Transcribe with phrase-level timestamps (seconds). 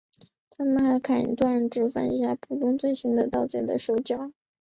[0.49, 4.31] 他们还砍断只犯下普通罪行的盗贼的手脚。